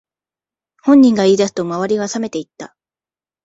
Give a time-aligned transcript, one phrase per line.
[0.81, 2.75] 本人が言い出すと周りはさめていった